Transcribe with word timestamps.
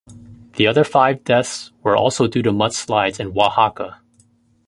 The 0.53 0.65
other 0.65 0.83
five 0.83 1.23
deaths 1.23 1.71
were 1.83 1.95
also 1.95 2.25
due 2.25 2.41
to 2.41 2.51
mudslides 2.51 3.19
in 3.19 3.37
Oaxaca. 3.39 4.01